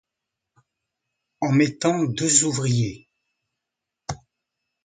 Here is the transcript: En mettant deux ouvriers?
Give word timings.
En 1.41 1.51
mettant 1.51 2.03
deux 2.05 2.43
ouvriers? 2.45 3.07